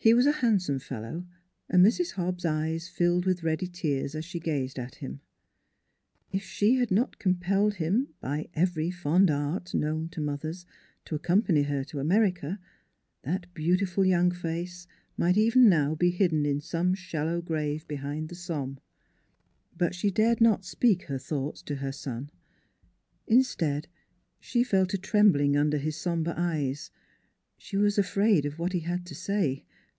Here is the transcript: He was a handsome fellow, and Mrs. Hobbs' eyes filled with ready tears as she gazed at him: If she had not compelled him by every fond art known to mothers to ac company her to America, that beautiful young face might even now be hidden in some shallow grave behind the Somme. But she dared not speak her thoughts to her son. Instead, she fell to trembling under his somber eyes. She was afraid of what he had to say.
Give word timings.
He 0.00 0.14
was 0.14 0.26
a 0.26 0.32
handsome 0.32 0.78
fellow, 0.78 1.26
and 1.68 1.84
Mrs. 1.84 2.12
Hobbs' 2.12 2.44
eyes 2.44 2.88
filled 2.88 3.26
with 3.26 3.42
ready 3.42 3.66
tears 3.66 4.14
as 4.14 4.24
she 4.24 4.38
gazed 4.40 4.78
at 4.78 4.94
him: 4.96 5.20
If 6.30 6.44
she 6.44 6.76
had 6.76 6.90
not 6.92 7.18
compelled 7.18 7.74
him 7.74 8.14
by 8.20 8.48
every 8.54 8.90
fond 8.92 9.28
art 9.30 9.74
known 9.74 10.08
to 10.10 10.20
mothers 10.20 10.64
to 11.06 11.16
ac 11.16 11.22
company 11.22 11.62
her 11.64 11.82
to 11.84 11.98
America, 11.98 12.58
that 13.22 13.52
beautiful 13.54 14.04
young 14.06 14.30
face 14.30 14.86
might 15.18 15.36
even 15.36 15.68
now 15.68 15.94
be 15.96 16.10
hidden 16.10 16.46
in 16.46 16.60
some 16.60 16.94
shallow 16.94 17.42
grave 17.42 17.86
behind 17.88 18.28
the 18.30 18.36
Somme. 18.36 18.78
But 19.76 19.94
she 19.96 20.10
dared 20.12 20.40
not 20.40 20.64
speak 20.64 21.02
her 21.02 21.18
thoughts 21.18 21.60
to 21.62 21.74
her 21.74 21.92
son. 21.92 22.30
Instead, 23.26 23.88
she 24.38 24.62
fell 24.62 24.86
to 24.86 24.96
trembling 24.96 25.56
under 25.56 25.76
his 25.76 25.96
somber 25.96 26.34
eyes. 26.36 26.92
She 27.58 27.76
was 27.76 27.98
afraid 27.98 28.46
of 28.46 28.58
what 28.60 28.72
he 28.72 28.80
had 28.80 29.04
to 29.04 29.14
say. 29.14 29.64